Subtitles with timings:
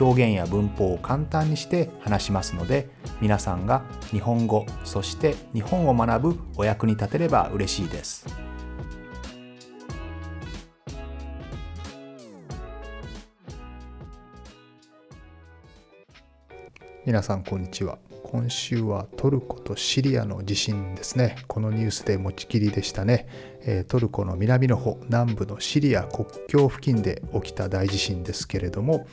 [0.00, 2.88] 表現や文法を簡単にして話しますので
[3.20, 8.26] 皆さんが日本語そして日本を学ぶお役に立てれば嬉しいです。
[17.06, 17.98] 皆さんこんにちは。
[18.22, 21.36] 今週はトルコとシリアの地震ですね。
[21.48, 23.26] このニュースで持ちきりでしたね、
[23.62, 29.06] えトルコの南の方南部のシリア国境付近で起きた大地震ですけれども、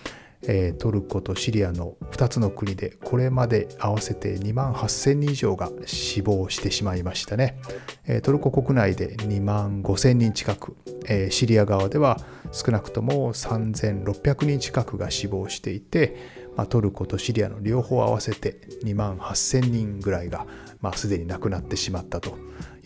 [0.77, 7.59] トルコとシリアの2つの国でこれまで合わせて2万8000人以上が死亡してしまいましたね、
[8.23, 10.75] トルコ国内で2万5000人近く、
[11.29, 12.19] シリア側では
[12.51, 16.15] 少なくとも3600人近くが死亡していて、
[16.69, 20.47] トルコとシリアの両方合わせて2万8000人ぐらいが、
[20.81, 22.37] まあ、すでに亡くなってしまったと。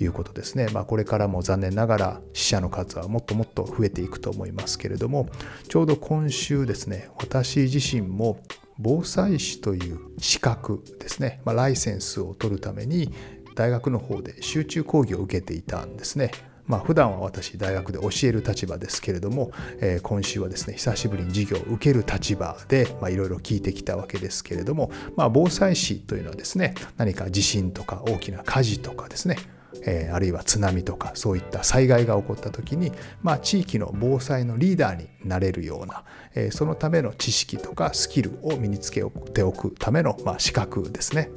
[0.03, 0.67] いうことですね。
[0.73, 5.29] まあ、これからも残念ながら死者の数はもっともっと増えていくと思いますけれども
[5.67, 8.39] ちょうど今週ですね私自身も
[8.77, 13.13] 防災士という資格ですね、まあ、ライセンスを取るために
[13.55, 16.31] 大学の方で集中講義を受けていたんですね。
[16.67, 29.37] まあ普段は私大学で教える立場ですけれども、えー、今週はですね久しぶりに授業を受ける立場でいろいろ聞いてきたわけですけれども、まあ、防災士というのはですね何か地震とか大きな火事とかですね
[29.83, 32.91] えー、あるいは津波とかそういった災害が起こった時に、
[33.21, 36.03] まあ、地域の防災のリーダーになれるような、
[36.35, 41.29] えー、そのための知識とかスキルを身につけておくための、まあ、資格ですね。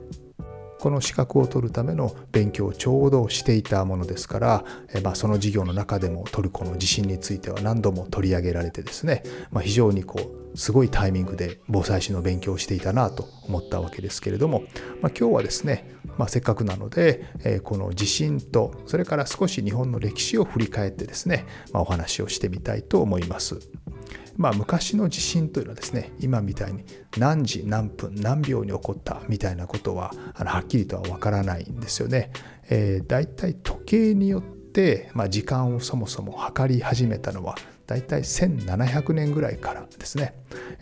[0.85, 4.65] この資格を取るための勉強をちょうどしていたものですから、
[4.95, 10.21] えまあ、その授業の中でもトルコの地震については何度も取り上げられてですね、まあ、非常にこ
[10.53, 14.61] うすごいタイミングで防災士の勉強をしていたなと思ったわけですけれども、
[15.01, 23.59] まあ、今日はですね、まあ、せっかくなので、えこの地震とそれから少し日本の歴史を振り返ってですね、ま、お話をしてみたいと思います。
[24.37, 26.85] まあ、昔の地震というのはですね今みたいに
[27.17, 32.31] 何時何分何秒に起こったみたいなことはあのはっきりとは分からないんですよね。
[32.71, 37.57] えー、だいたい時計によって、まあ、時間をそもそも測り始めたのは
[37.87, 40.35] だいたい1700年ぐらいからですね。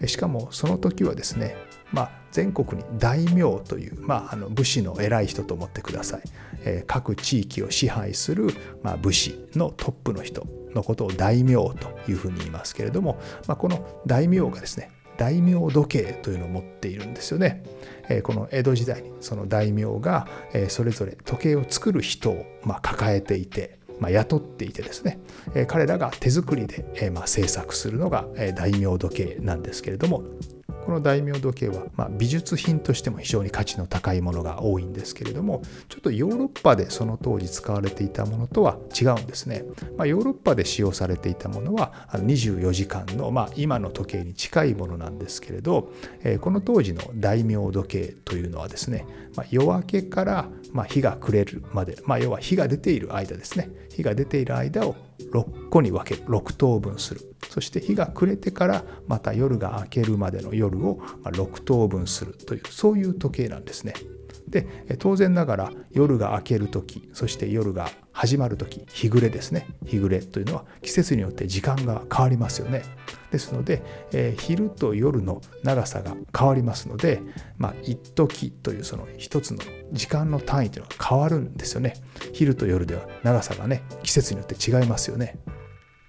[0.06, 1.56] しかもその時はですね、
[1.92, 6.22] まあ、全国に大名という、まあ、あの武士の偉い人と思ってください。
[6.64, 8.48] えー、各地域を支配する、
[8.82, 17.62] まあ、武士のトップの人のことを大名というふうに言いますけれども、まあ、この大名がですね大名時計というのを持っているんですよね。
[18.24, 20.26] この江戸時代にその大名が
[20.68, 22.44] それぞれ時計を作る人を
[22.82, 25.20] 抱えていて、まあ、雇っていてですね
[25.68, 28.26] 彼らが手作りでま制作するのが
[28.56, 30.24] 大名時計なんですけれども
[30.84, 39.64] この大名時計は、まあ、美術品としても非常に価値の高いものが多いんですけれどもちょっとヨーロッパでその当時使われていたものとは違うんですね。
[39.96, 49.06] まあ、ヨーロッパで使用されていたものは24時間の、まあ、今の時計に近いものなんですけれど、えー、この当時の大名時計というのはですね、
[49.36, 54.96] まあ、夜明けからま日が暮れるまで、まあ、要は日が出ている間ですね日が出ている間を
[55.32, 63.94] 6個に分ける6等分するそして日が暮れてからまた夜が明けるまでの夜を6等分するというそういう時計なんですね。
[64.48, 64.66] で
[64.98, 69.66] 当然ながら夜が明ける時そして夜が始まる時日暮れですね。
[69.86, 72.82] 日暮れというのは季節によって時間が変わりますよね。
[73.30, 73.82] ですので、
[74.12, 77.22] えー、昼と夜の長さが変わりますので
[77.56, 79.60] まあ一時というその一つの
[79.92, 81.94] 時間の単位というのが変わるんですよね。
[82.34, 85.38] 昼と夜では長さがね季節によって違いますよね。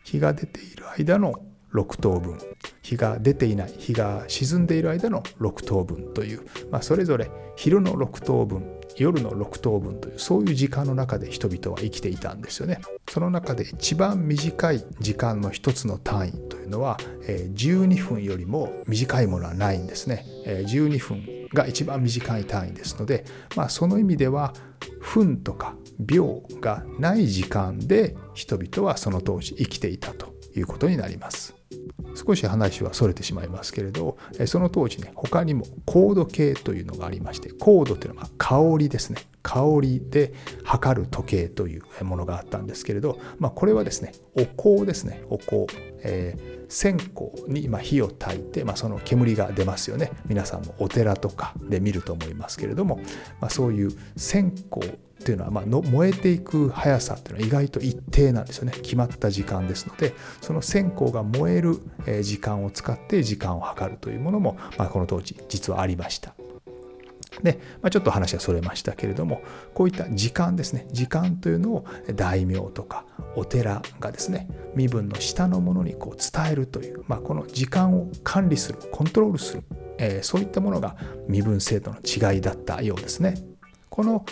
[0.04, 1.34] 日が出ている間の
[1.74, 2.38] 6等分。
[2.84, 12.80] 日が出ていない日が沈んでいる間の6等分という、まあ、それぞれ昼の6等分夜の6等分というそういう時間の中で人々は生きていたんですよね。
[13.10, 16.98] その中で一番短い時間の一つの単位というのは
[17.28, 20.26] 12分よりも短いものはないんですね。
[20.46, 23.26] 12分が一番短い単位ですので、
[23.56, 24.54] まあ、その意味では
[25.00, 31.56] 分とか秒がない時間で人々はその当時生きていたということになります。
[32.16, 39.20] 少し話はそれてしまいますけれどその当時ね他にもコード系というのがありましてコードというのは香りですね。
[39.44, 40.34] 香りで
[40.64, 45.24] 測る時計というものがあったんですけれど、まあ、これはですねお香ですね。
[45.30, 45.68] お香、
[46.02, 47.04] えー、線香
[47.48, 50.12] にま火を焚いて、まあ、その煙が出ますよね。
[50.26, 53.02] 皆さんもお寺とかで見ると思いますけれども、
[53.42, 54.80] まあ、そういう線香
[55.24, 61.80] っていうのは、まあの、燃えていく速さっていうのは意外と一定なんですよね決まった時間ですのでその線香が燃える
[62.22, 66.36] 時間を使って時間を計るというものも、まあ、この当時実はありました。
[67.42, 69.42] で、まあ、ちょっと話はそれましたけれども
[69.74, 71.86] こういった時間ですね時間というのを
[72.16, 73.06] 大名とか
[73.36, 79.64] お寺がですね身分の下のものにこう伝えるという、まあ、この時間を管理するコントロールする、
[79.98, 80.96] えー、そういったものが
[81.28, 83.53] 身分制度の違いだったようですね。
[83.94, 84.26] この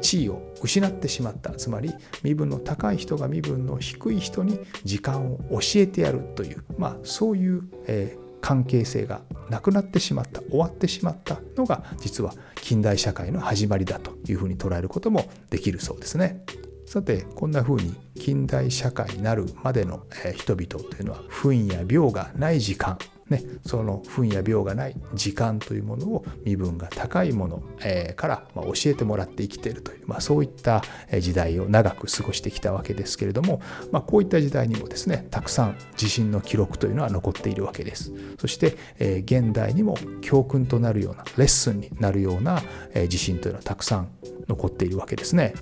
[0.00, 1.92] 地位を失ってしまったつまり
[2.22, 16.44] 身分の高い人が身分の低い人に時間を教えてやるという、まあ、そういう、え関係性がなくなってしまった終わってしまったのが実は近代社会の始まりだというふうに捉えることもできるそうですね。
[16.86, 20.06] さてこんな風に近代社会になるまでの
[20.36, 22.96] 人々というのは糞や病がない時間
[23.30, 30.82] ね、その糞や病がない時間というものを身分が高いもの、えー、から、まあ、教えてもらって生きているという、まあ、そういった
[31.20, 33.60] 時代を長く過ごしてきたわけですけれども、
[33.92, 38.12] まあ、こういった時代にもですねたくさん地震の記録というのは残っているわけです。
[38.38, 42.62] そして、えー、現代にも教訓となるようなレッスンになるような、
[42.94, 44.08] えー、地震というのはたくさん
[44.48, 45.54] 残っているわけですね。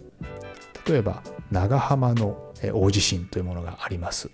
[0.87, 4.31] 例えば長浜の大地震というものがあります。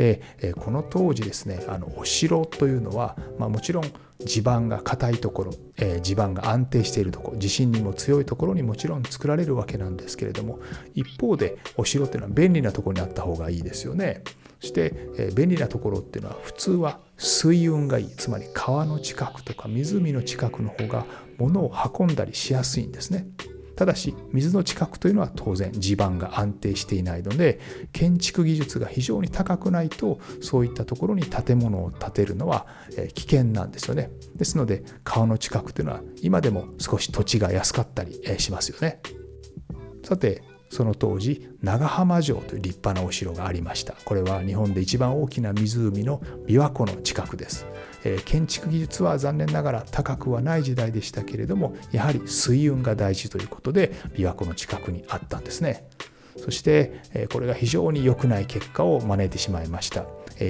[0.00, 3.84] でこの当時ですねあのお城というのは、まあ、もちろん
[4.24, 10.58] 地盤が硬いところ、えー、地盤が安定しているところ地震にも強いところにもちろん作られるわけなんですけれども
[10.94, 14.22] 一方でお城っていうのは便利なところにあった方がいいですよね。
[14.60, 21.04] そして、えー、便利なところっていうのは普通は水運がいいつまり川の近くとか湖の近くの方が
[21.38, 23.26] 物を運んだりしやすいんですね。
[23.80, 27.58] ただし水の近くというのは当然地盤が安定していないので
[27.94, 32.66] 建築技術が非常に高くないとそういったところに建物を建てるのは
[33.14, 34.10] 危険なんですよね。
[34.36, 39.00] ですので川の近くというのは今でも少し土地が安かったりしますよね。
[40.04, 43.94] さてその当時長浜城という立派なお城がありました。
[44.04, 47.66] これは日本で一番大きな湖の琵琶湖の近くです、
[48.04, 55.86] えー、建築技術は残念ながら高くはない時代でしたけれどもやはり水運が大事ということで琵琶湖の近くにあったんですね
[56.36, 57.00] そして
[57.32, 60.06] これが非常に良くない結果を招いてしまいました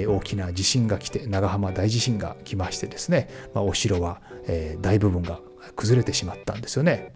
[0.07, 4.21] 大きな地震が来て長浜大地震が来ましてですね、ま、お城は
[4.81, 5.39] 大部分が
[5.75, 7.13] 崩れてしまったんですよね。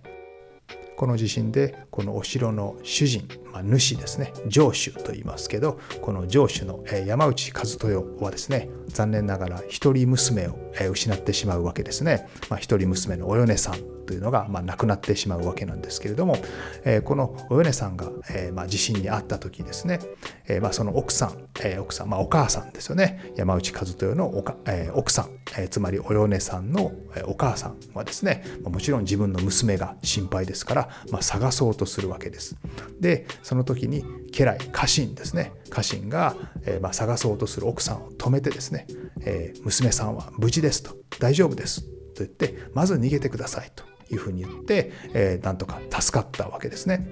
[0.98, 4.34] この地震でこのお城の主人、まあ、主ですね。
[4.50, 10.58] 城主と言いますけどこの城主の山内和豊はですね残念ながら一人娘を
[10.92, 13.95] 失ってしまうわけですね、まあ、一人娘のお米さん。
[14.06, 16.38] というのが、まあ、亡くなってしまうわけなんですけれども、
[16.84, 20.00] えー、このお米さんが、えーまあ、地震に遭った時ですね、
[20.48, 23.34] えーまあ、その奥さん、えー、奥さん、まあ、お母さんですよね。
[23.36, 26.92] 山内和豊のおか、えー、奥さん、えー、つまりお米さんの
[27.26, 32.56] お母さんはですねもちろん自分の娘が心配ですから、まあ、探そうとするわけです。
[33.00, 35.54] でその時に家来家臣ですね。
[35.70, 36.36] 家臣が、
[36.66, 38.88] えーまあ、探そうとする奥さんを止めてですね、
[39.22, 40.96] えー、娘さんは無事ですと。
[41.20, 43.95] 大丈夫ですと言ってまず逃げてくださいと。
[44.12, 47.08] いうふうに言って、えー、なんとか助かったわけですね。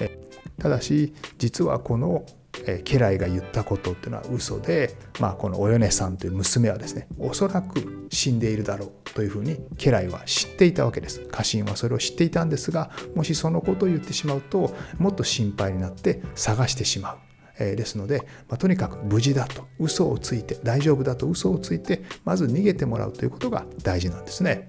[0.00, 0.18] え
[0.58, 2.24] ただし実はこの
[2.66, 17.18] え家来が言ったことっていうのは嘘で、まあ、このお米さんという娘はですねおそらく死んでいるだろうというふうに家来は知っていたわけです家臣はそれを知っていたんですがもしそのことを言ってしまうともっと心配になって探してしまう
[17.58, 24.68] えですので、まあ、とにかく無事だと嘘をついて大丈夫だと嘘をついてまず逃げてもらうということが大事なんですね。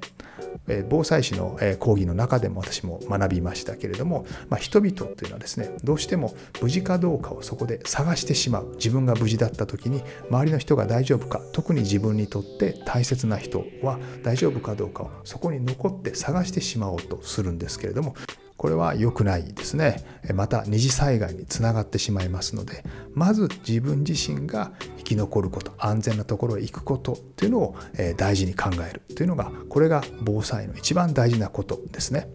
[0.89, 8.75] 防災士の講義の中でも私も学びましたけれども、まあ、人々というのはですねどうしても無事かどうかをそこで探してしまう。
[8.75, 18.15] 自分が無事だった時に周りの人が大丈夫か特に自分にとって大切な人は大丈夫かどうかをそこに残って探してしまおうとするんですけれども
[18.57, 20.03] これは良くないですね。
[20.33, 22.83] また二次災害につながってしまいますので
[23.13, 27.75] まず自分自身が生き残ること安全なところへ行くことっていうのを
[28.17, 32.29] 大事に考えるというのがこれが防災の一番大事なことですね。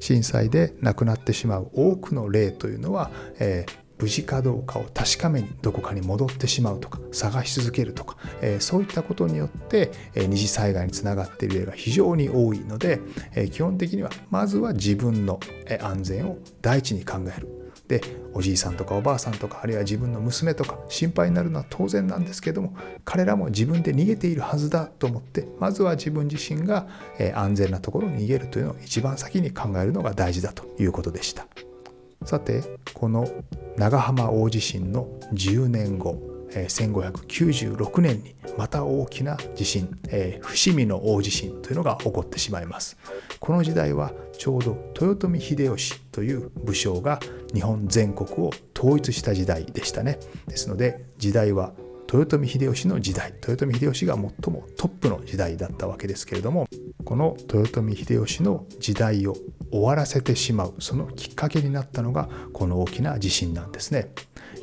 [0.00, 13.00] 震災で亡くなってしまう多くの例というのは、えー無事かどうかを確かめにどこかに戻ってしまうとか探し続けるとか、えそういったことによって、え二次災害につながっている例が非常に多いので、
[13.34, 15.40] え基本的にはまずは自分の
[15.80, 17.58] 安全を第一に考える。
[17.88, 18.02] で
[18.34, 26.86] おじいさんとかおばあさんとかあるいは自分の娘とか心配になるのは当然なんですけども彼らも自分で逃げているはずだと思ってまずは自分自身が
[27.34, 31.46] 安全なところに逃げるというのを一番先に考えるのが大事だということでした。
[32.24, 32.62] さて
[32.94, 33.28] この
[33.76, 36.20] 長浜大地震の10年後
[36.50, 39.88] 1596年にまた大きな地震、
[40.40, 42.96] 伏見の大地震というのが起こってしまいます。
[43.38, 47.20] この時代はちょうど豊臣秀吉という武将が
[47.54, 50.18] 日本全国を統一した時代でしたね。
[50.46, 51.72] ですので時代は
[52.12, 54.32] 豊臣秀吉の時代豊臣秀吉が最も
[54.76, 56.66] トップの時代だったわけですけれども
[57.04, 59.36] この豊臣秀吉の時代を
[59.70, 60.74] 終わらせてしまう。
[60.78, 64.12] そのきっかけになったのがこの大きな地震なんですね。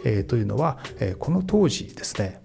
[0.04, 2.42] えー、というのは、えー、この当時ですね。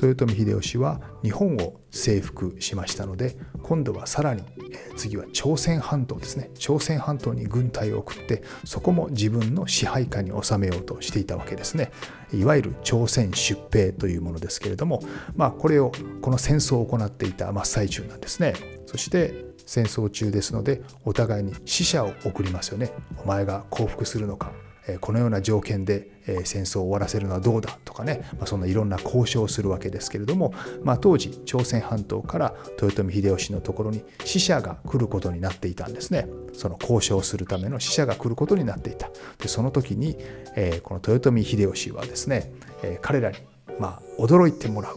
[0.00, 6.50] 豊臣秀吉は日本を征服しましたので今度はさらに、えー、次は朝鮮半島ですね。
[6.54, 11.90] 朝鮮半島に軍隊を送ってそこも自分の支配下に収めようとしていたわけですね。
[12.32, 15.02] いわゆる朝鮮出兵というものですけれども
[15.34, 15.90] まあこれを
[16.22, 18.54] この戦争を行っていた真っ最中なんですね。
[18.86, 22.90] そして戦争中ですのでお互いに死者を送りますよね。
[23.22, 24.50] お前が降伏するのか。
[25.02, 26.08] このような条件で
[26.44, 36.26] 戦争を終わらせるのはどうだとかね、まあ、そんないろんな交渉をするわけですけれども、まあ、当時朝鮮半島から豊臣秀吉のところに死者が来ることになっていたんですね。
[36.54, 39.10] その交渉するための死者が来ることになっていた。
[39.36, 40.16] でその時に、
[40.82, 42.50] この豊臣秀吉はですね、
[43.02, 43.36] 彼らに
[43.78, 44.96] まあ驚いてもらう、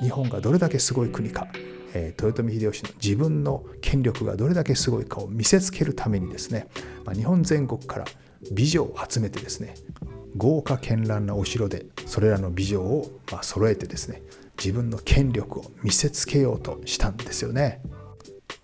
[0.00, 1.48] 日本がどれだけすごい国か。
[1.94, 6.68] え豊臣秀吉の自分の権力がどれだけすごいかを見せつけるためにですね、
[7.04, 8.04] まあ、日本全国から
[8.52, 9.74] 美女を集めてですね
[10.36, 14.22] 豪華絢爛なお城でそれらの美女をまあ揃えてですね
[14.58, 17.80] 自分の権力を見せつけようとしたんですよね。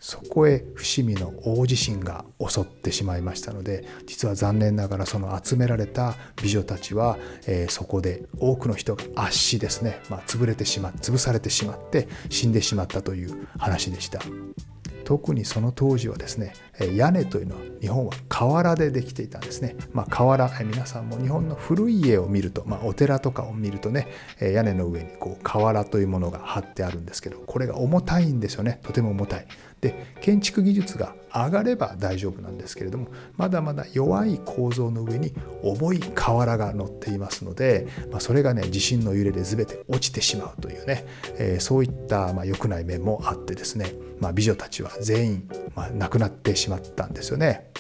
[0.07, 14.21] そこへ伏見の大地震が襲ってしまいましたので実は残念ながらその集められた美女たちは、えー、そこで多くの人が圧死ですね、まあ、潰れてしま潰されてしまって死んでしまったという話でした。
[15.05, 16.55] 特にその当時はですね
[16.95, 24.09] 屋根というのは日本は瓦でできていたんですね、まあ、瓦皆さんも日本の古い家を見ると、まあ、お寺とかを見るとね
[24.41, 28.81] 屋根の上にこう瓦というものが貼ってあるんですけどこれが重たいんですよね。
[28.83, 29.47] とても重たい。
[29.85, 41.05] で建築技術が上がれば大丈夫なんですけれどもまだまだ弱い構造の上に重い瓦が乗っていますので、まあ、それがね地震の揺れで全て落ちてしまうというね、
[41.39, 47.71] えー、そういったまあ良くない面もあってですね、まあ、美女たちは全員まあ亡くなってしまったんですよね。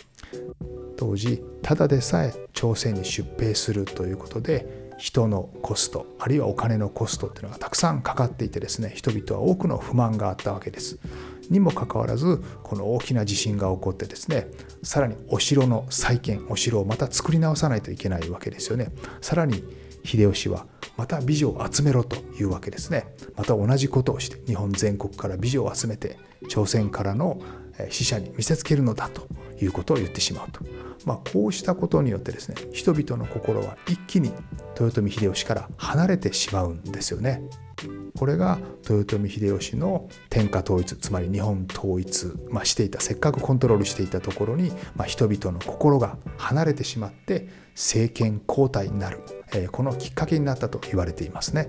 [0.96, 10.98] 当時ただでさえ朝鮮に出兵するということで人のコストあるいはお金のコストっていうのがたくさんかかっていてですね人々は多くの不満があったわけです。
[11.50, 14.48] にもかかわらずこの大きな地震が起こってですね
[14.82, 18.92] さらにお城の再建お城をまた作り直さないといけないわけですよね。
[19.20, 19.64] さらに
[20.04, 23.06] 秀吉はまた美女を集めろというわけですね。
[23.36, 27.40] また同じことをして日本全国から美女を集めて朝鮮からの
[27.90, 29.26] 死者に見せつけるのだと
[29.60, 30.60] いうことを言ってしまうと。
[31.04, 34.32] まあ、こうしたことによってですね人々の心は一気に
[34.80, 37.42] 豊臣秀吉から離れてしまうんですよね。
[38.16, 49.20] これが豊臣秀吉の天下統一つまり日本統一、まあ、していたせっかくコントロールしていたところに、まあ、人々の心が離れてしまって政権交代になる、
[49.52, 51.68] えー、このきっかけになったと言われていますね。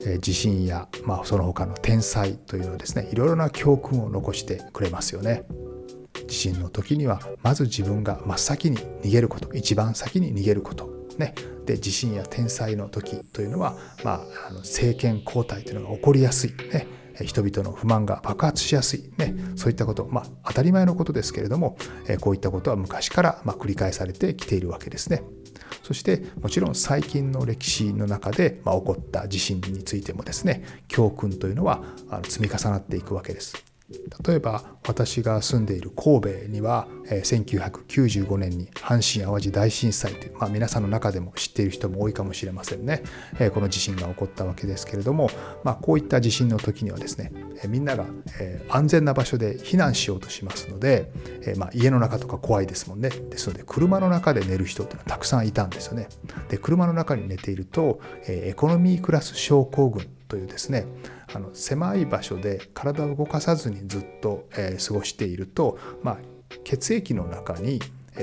[0.00, 5.44] えー、地震や、まあ、その他の天災というのはですねいろいろな教訓を残してくれますよね。
[6.34, 10.92] 地震の時にはまず自分が真っ先に逃げること一番先に逃げること。
[11.16, 11.32] ね、
[11.64, 16.88] で地震や天災の時というのは、まあ、あの政権交代というのが起こりやすい、ね、
[17.22, 21.76] 人々の不満が爆発しやすい、ね、そういったこと、まあ、当たり前のことですけれども、
[22.08, 25.22] えこういったことは昔から、ま、繰り返されてきているわけですね。
[25.84, 33.73] そしてもちろん最近の歴史の中で、ま、起こった地震についてもですね教訓というのはあの積み重なっていくわけです。
[34.26, 43.02] 例えば私が住んでいる神戸には1995年に阪神・淡路大震災という、まあ、皆さんの中でも知っている人も多いかもしれませんね。
[43.52, 45.28] この地震が起こったわけですけれども、
[45.64, 47.30] まあ、こういった地震の時にはですね
[47.68, 48.06] みんなが
[48.70, 51.12] 安全な場所で避難しようとしますので、
[51.58, 53.10] まあ、家の中とか怖いですもんね。
[53.10, 56.08] ですので車の中で寝る人っていうのはたくさんいたんですよね。
[56.48, 60.86] で車の中に寝ているとエコノミークラス症候群というですね
[61.34, 66.18] あの狭い場所で体を動かさずにずっと、えー、過ごしていると、まあ、
[66.62, 67.80] 血液の中に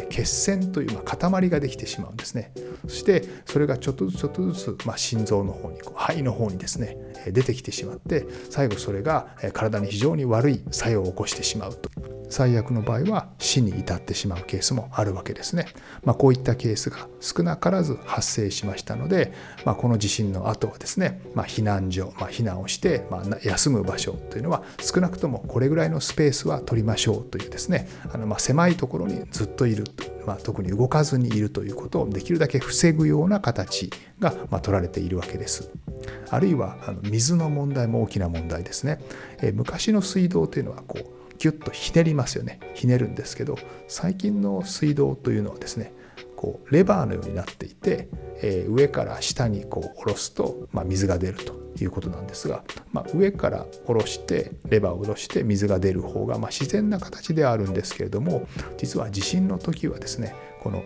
[0.10, 2.52] 血栓というま塊ができてしまうんですね
[2.88, 11.90] そしてそれがちょっとずつちょっとずつ、ま、心臓の方にこう肺の方にですね出てきてしまって最後それが体に非常に悪い作用を起こしてしまうと
[12.32, 15.68] 最悪の場合は死に至ってしまうケースもあるわけですね。
[16.04, 19.34] まあ、こういったケースが少なからず発生しましたので、
[19.66, 29.81] まあ、この地震の後はですね、まあ、避難所、ま避難をして、ま休む場所というのは少なくともこれぐらいのスペースは取りましょうというですねあのま狭いところにずっといる、
[30.26, 35.72] ま特に動かずにいるということをできるだけ防ぐような形がま取られているわけです。
[36.30, 39.00] あるいはあの水の問題も大きな問題ですね。
[39.42, 43.58] え昔の水道というのはこうギュッとひねりますよねひねるんですけど
[43.88, 45.92] 最近の水道というのはですね
[46.42, 48.10] こうレバーのようになっていて、
[48.42, 60.84] えー、上から下にこう下ろすと、まあ、水が出るということなんですが、まあ、上から下ろしてレバーを下ろして水が出る方が、まあ、自然な形ではあるんですけれども実は地震の時はですねこの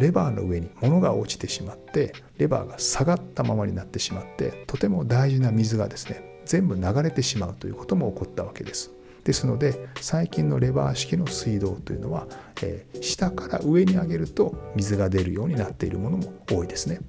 [0.00, 8.97] レバーの上に物が落ちてしまってレバーが下がったままになってしまってとても大事な水がですね全部流れてしまうということも起こったわけです。
[9.28, 12.26] ですので最近のレバー式の水道というのは、
[12.62, 17.00] えー、下から上に上げると水が出るようになっているものも多いですね。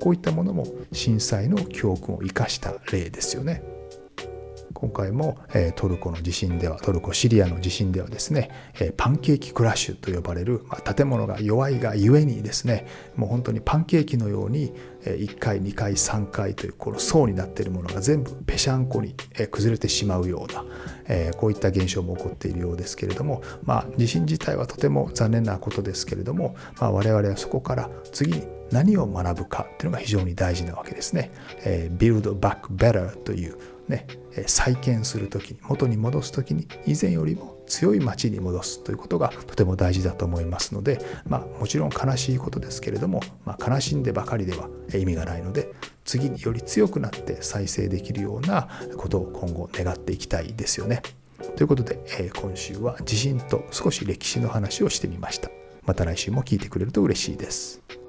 [0.00, 3.62] こういったものも震災の教訓を生かした例ですよね。
[4.76, 19.14] 今回も、えトルコの地震ではトルコシリアの地震ではですね、えパンケーキクラッシュと呼ばれる、まあ、建物が弱いがゆえにですねもう本当にパンケーキのように1階2階3階というこの層になっているものが全部ぺしゃんこに
[19.50, 20.62] 崩れてしまうような、
[21.08, 31.30] えこういった現象も起こっているようですけれども、まあ、地震自体はとても残念なことですけれども、まあ、我々はそこから次に何を学ぶかっていうのが非常に大事なわけですね。
[31.64, 33.56] えー、build back better という
[33.88, 34.06] ね、
[34.46, 45.72] 再建する時に元に戻す時に以前よりも強い町に戻すということがとても大事だと思いますので、まあ、もちろん悲しいことですけれども、まあ、悲しんでばかりでは意味がないので
[46.04, 51.02] 次により強くなって再生できるようなことを今後願っていきたいですよね。
[51.56, 55.50] ということで、え今週は地震と少し歴史の話をしてみました。
[55.84, 58.05] また来週も聞いてくれると嬉しいです。